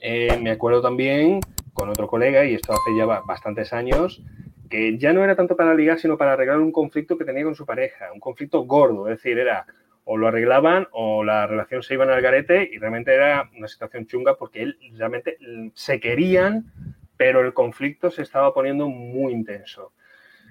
[0.00, 1.40] eh, me acuerdo también
[1.72, 4.22] con otro colega, y esto hace ya bastantes años,
[4.68, 7.54] que ya no era tanto para ligar, sino para arreglar un conflicto que tenía con
[7.54, 9.66] su pareja, un conflicto gordo, es decir, era
[10.08, 14.06] o lo arreglaban o la relación se iban al garete y realmente era una situación
[14.06, 15.36] chunga porque él realmente
[15.74, 16.72] se querían,
[17.16, 19.92] pero el conflicto se estaba poniendo muy intenso.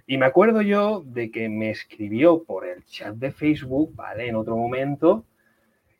[0.05, 4.27] Y me acuerdo yo de que me escribió por el chat de Facebook, ¿vale?
[4.27, 5.23] En otro momento,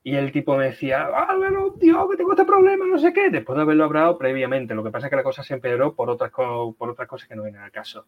[0.06, 3.56] y el tipo me decía, Álvaro, tío, que tengo este problema, no sé qué, después
[3.56, 4.76] de haberlo hablado previamente.
[4.76, 7.36] Lo que pasa es que la cosa se empeoró por otras, por otras cosas que
[7.36, 8.06] no vienen al caso.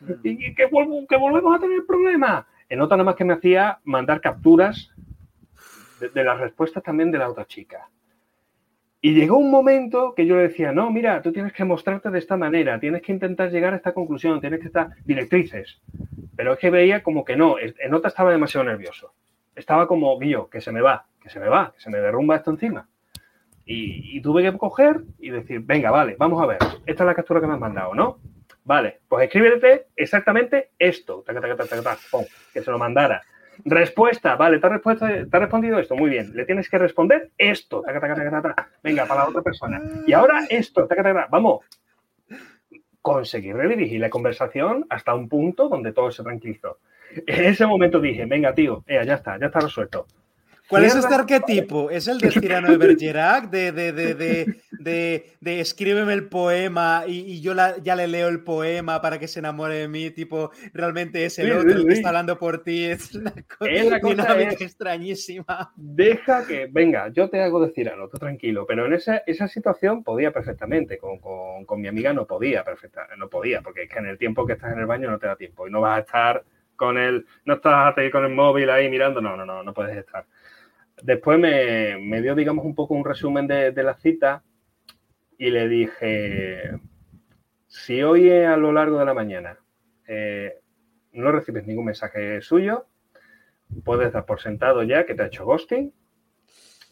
[0.00, 0.12] Mm.
[0.22, 2.46] Y que, que volvemos a tener problemas.
[2.70, 4.90] En otra nada más que me hacía mandar capturas
[6.14, 7.90] de, las respuestas también de la otra chica.
[9.02, 12.20] Y llegó un momento que yo le decía, no, mira, tú tienes que mostrarte de
[12.20, 15.82] esta manera, tienes que intentar llegar a esta conclusión, tienes que estar directrices.
[16.34, 19.12] Pero es que veía como que no, en otra estaba demasiado nervioso.
[19.54, 22.36] Estaba como, Guillo, que se me va, que se me va, que se me derrumba
[22.36, 22.86] esto encima.
[23.64, 27.40] Y, tuve que coger y decir, venga, vale, vamos a ver, esta es la captura
[27.40, 28.18] que me has mandado, ¿no?
[28.62, 33.22] Vale, pues escríbete exactamente esto, que se lo mandara.
[33.64, 36.32] Respuesta, vale, te ha, respondido esto, muy bien.
[36.34, 37.82] Le tienes que responder esto,
[38.82, 39.80] venga, para la otra persona.
[40.06, 40.86] Y ahora esto,
[41.30, 41.64] vamos.
[43.00, 46.78] Conseguir redirigir la conversación hasta un punto donde todo se tranquilizó.
[47.26, 50.06] En ese momento dije, venga, tío, ya está, ya está resuelto.
[50.68, 51.90] ¿Cuál es este arquetipo?
[51.90, 53.50] ¿Es el de Cyrano de Bergerac?
[53.50, 59.18] De, de, de, de, escríbeme el poema y, yo ya le leo el poema para
[59.18, 60.10] que se enamore de mí.
[60.10, 62.84] Tipo, realmente es el otro el que está hablando por ti.
[62.84, 65.72] Es una, cosa, extrañísima.
[65.76, 68.64] Deja que, venga, yo te hago de Cyrano, tú tranquilo.
[68.66, 70.98] Pero en esa, esa situación podía perfectamente.
[70.98, 74.18] Con, con, con mi amiga no podía, perfecta, no podía, porque es que en el
[74.18, 76.44] tiempo que estás en el baño no te da tiempo y no vas a estar
[76.76, 80.24] con el, no estás con el móvil ahí mirando, no, no, no, no puedes estar.
[81.02, 84.42] Después me, dio, digamos, un poco un resumen de, la cita
[85.36, 86.78] y le dije,
[87.66, 89.58] si hoy a lo largo de la mañana
[90.06, 90.60] eh,
[91.12, 92.86] no recibes ningún mensaje suyo,
[93.84, 95.92] puedes dar por sentado ya que te ha hecho ghosting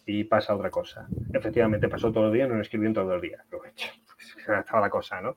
[0.04, 1.06] y pasa otra cosa.
[1.32, 3.44] Efectivamente, pasó todo el día, no me escribió en todo el día.
[3.50, 3.88] Lo he hecho.
[4.36, 5.36] Estaba la cosa, ¿no?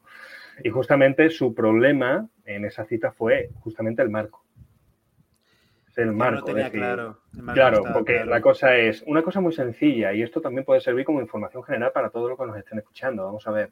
[0.64, 4.44] Y justamente su problema en esa cita fue justamente el marco
[6.01, 6.45] el marco.
[6.72, 7.19] claro,
[7.53, 11.22] claro porque la cosa es una cosa muy sencilla y esto también puede servir como
[11.22, 13.25] información general para todos los que nos estén escuchando.
[13.25, 13.72] Vamos a ver.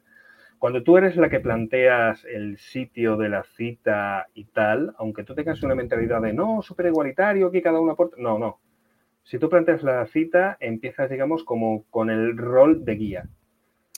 [0.58, 5.34] Cuando tú eres la que planteas el sitio de la cita y tal, aunque tú
[5.34, 8.16] tengas una mentalidad de no, súper igualitario, que cada uno aporta.
[8.18, 8.60] No, no.
[9.24, 13.28] Si tú planteas la cita, empiezas, digamos, como con el rol de guía.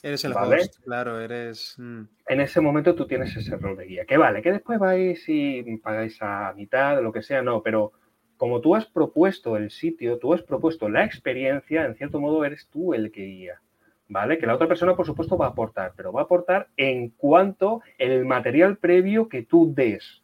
[0.03, 1.75] Eres el host, claro, eres.
[1.77, 2.03] Mm.
[2.27, 4.05] En ese momento tú tienes ese rol de guía.
[4.05, 7.93] Que vale, que después vais y pagáis a mitad, lo que sea, no, pero
[8.37, 12.69] como tú has propuesto el sitio, tú has propuesto la experiencia, en cierto modo eres
[12.69, 13.61] tú el que guía.
[14.09, 14.37] ¿Vale?
[14.37, 17.81] Que la otra persona, por supuesto, va a aportar, pero va a aportar en cuanto
[17.97, 20.23] el material previo que tú des.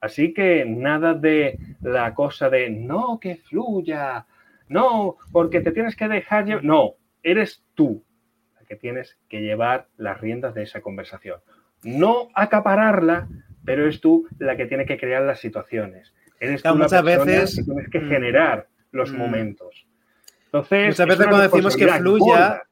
[0.00, 4.26] Así que nada de la cosa de no, que fluya,
[4.68, 6.64] no, porque te tienes que dejar llevar.
[6.64, 8.04] No, eres tú
[8.54, 11.40] la que tienes que llevar las riendas de esa conversación.
[11.82, 13.28] No acapararla,
[13.64, 17.62] pero es tú la que tiene que crear las situaciones Eres tú muchas veces que
[17.62, 19.16] tienes que mm, generar los mm.
[19.16, 19.86] momentos.
[20.46, 22.62] Entonces, muchas veces cuando decimos que fluya,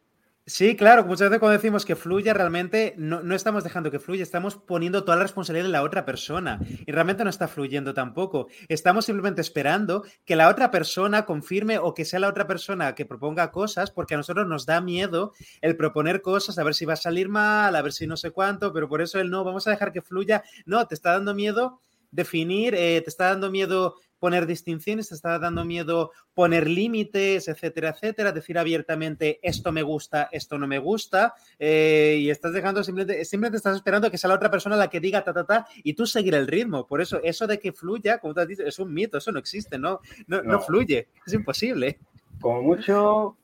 [0.48, 4.22] Sí, claro, muchas veces cuando decimos que fluya, realmente no, no, estamos dejando que fluya,
[4.22, 8.48] estamos poniendo toda la responsabilidad en la otra persona y realmente no está fluyendo tampoco.
[8.66, 13.04] Estamos simplemente esperando que la otra persona confirme o que sea la otra persona que
[13.04, 16.94] proponga cosas, porque a nosotros nos da miedo el proponer cosas, a ver si va
[16.94, 19.66] a salir mal, a ver si no sé cuánto, pero por eso el no, vamos
[19.66, 20.44] a dejar que fluya.
[20.64, 25.38] No, te está dando miedo definir, eh, te está dando miedo poner distinciones, te está
[25.38, 31.34] dando miedo poner límites, etcétera, etcétera, decir abiertamente esto me gusta, esto no me gusta,
[31.58, 35.00] eh, y estás dejando simplemente, simplemente estás esperando que sea la otra persona la que
[35.00, 36.86] diga ta, ta, ta, y tú seguir el ritmo.
[36.86, 39.38] Por eso, eso de que fluya, como tú has dicho, es un mito, eso no
[39.38, 41.98] existe, no, no, fluye, es imposible.
[42.40, 43.36] Como mucho,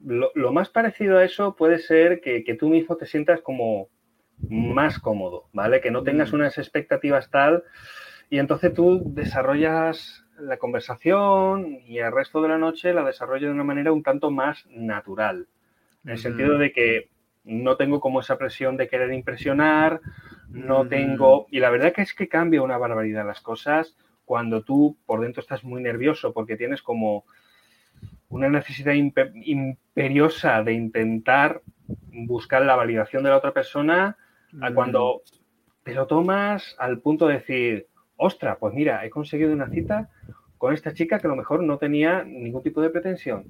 [0.00, 3.88] lo, más parecido a eso puede ser que, que tú mismo te sientas como
[4.48, 5.80] más cómodo, ¿vale?
[5.80, 6.34] Que no tengas mm.
[6.34, 7.62] unas expectativas tal
[8.32, 13.54] y entonces tú desarrollas la conversación y el resto de la noche la desarrollas de
[13.54, 15.48] una manera un tanto más natural.
[16.02, 17.10] En el sentido de que
[17.44, 20.00] no tengo como esa presión de querer impresionar,
[20.48, 21.46] no tengo...
[21.50, 25.42] Y la verdad que es que cambia una barbaridad las cosas cuando tú por dentro
[25.42, 27.26] estás muy nervioso porque tienes como
[28.30, 31.60] una necesidad imperiosa de intentar
[32.26, 34.16] buscar la validación de la otra persona,
[34.58, 35.20] a cuando
[35.82, 37.91] te lo tomas al punto de decir,
[38.22, 40.08] ostras, pues mira, he conseguido una cita
[40.58, 43.44] con esta chica que a lo mejor no tenía ningún tipo de pretensión.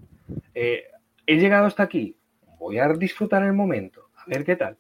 [0.54, 0.84] Eh,
[1.26, 2.16] he llegado hasta aquí.
[2.58, 4.76] voy a disfrutar el momento, a ver qué tal.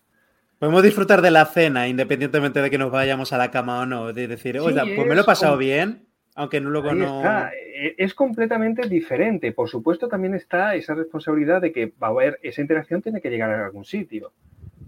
[0.58, 4.12] Podemos disfrutar de la cena, independientemente de que nos vayamos a la cama o no.
[4.12, 6.06] De decir, oye, pues me lo he pasado bien,
[6.36, 7.22] aunque luego no.
[7.48, 9.52] E, es completamente diferente.
[9.52, 13.28] Por supuesto, también está esa responsabilidad de que va a haber esa interacción, tiene que
[13.28, 14.32] llegar a algún sitio.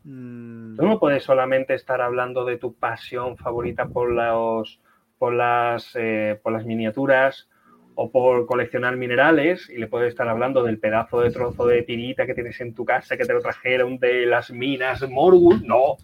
[0.04, 0.76] Mm.
[0.76, 4.80] Tú no puedes solamente estar hablando de tu pasión favorita por, los,
[5.18, 7.48] por, las, eh, por las miniaturas
[7.96, 12.26] o por coleccionar minerales y le puedes estar hablando del pedazo de trozo de tirita
[12.26, 15.02] que tienes en tu casa que te lo trajeron de las minas.
[15.08, 15.30] No,
[15.62, 15.96] no,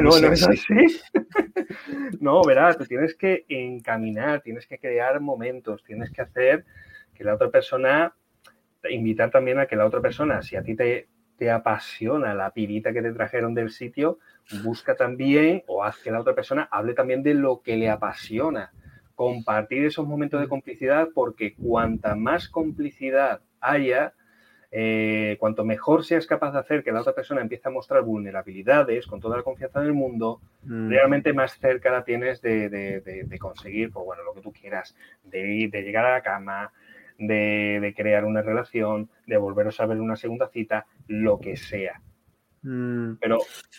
[0.00, 1.00] no es así.
[2.20, 6.64] no, verás, tú tienes que encaminar, tienes que crear momentos, tienes que hacer
[7.14, 8.14] que la otra persona,
[8.88, 11.08] invitar también a que la otra persona, si a ti te,
[11.38, 14.18] te apasiona la pirita que te trajeron del sitio,
[14.64, 18.72] busca también o haz que la otra persona hable también de lo que le apasiona.
[19.14, 24.14] Compartir esos momentos de complicidad porque cuanta más complicidad haya,
[24.70, 29.06] eh, cuanto mejor seas capaz de hacer que la otra persona empiece a mostrar vulnerabilidades
[29.06, 30.90] con toda la confianza del mundo, mm.
[30.90, 34.94] realmente más cerca la tienes de, conseguir, pues bueno, lo que tú quieras,
[35.24, 36.72] de, llegar a la cama,
[37.18, 42.00] de, crear una relación, de volveros a ver una segunda cita, lo que sea.
[42.62, 43.14] Mm.
[43.20, 43.38] Pero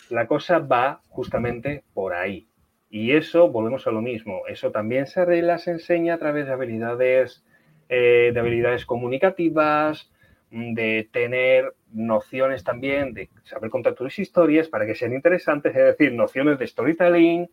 [0.09, 2.47] la cosa va justamente por ahí.
[2.89, 6.53] Y eso, volvemos a lo mismo, eso también se, arregla, se enseña a través de
[6.53, 7.45] habilidades,
[7.87, 10.11] eh, de habilidades comunicativas,
[10.51, 16.13] de tener nociones también, de saber contar tus historias para que sean interesantes, es decir,
[16.13, 17.49] nociones de storytelling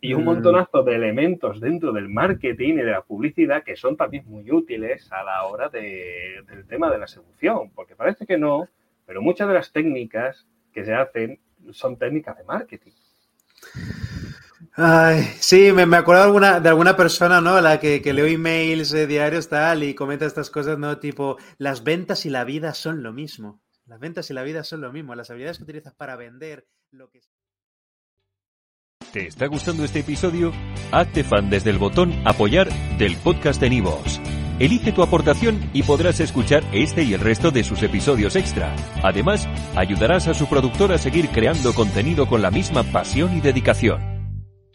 [0.00, 0.24] y un mm.
[0.24, 5.10] montonazo de elementos dentro del marketing y de la publicidad que son también muy útiles
[5.12, 8.68] a la hora del tema de la seducción, porque parece que no,
[9.06, 11.38] pero muchas de las técnicas que se hacen
[11.72, 12.92] son técnicas de marketing.
[14.74, 17.60] Ay, sí, me, acuerdo de alguna, de alguna persona, ¿no?
[17.60, 20.98] La que, que leo emails eh, diarios tal y comenta estas cosas, ¿no?
[20.98, 23.60] Tipo, las ventas y la vida son lo mismo.
[23.86, 25.14] Las ventas y la vida son lo mismo.
[25.14, 27.20] Las habilidades que utilizas para vender lo que...
[29.12, 30.52] ¿Te está gustando este episodio?
[30.92, 32.68] Hazte fan desde el botón apoyar
[32.98, 34.20] del podcast de Nivos.
[34.58, 38.74] Elige tu aportación y podrás escuchar este y el resto de sus episodios extra.
[39.02, 44.07] Además, ayudarás a su productor a seguir creando contenido con la misma pasión y dedicación.